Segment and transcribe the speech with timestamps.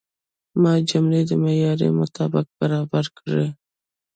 [0.61, 3.47] ما جملې د معیار مطابق برابرې کړې.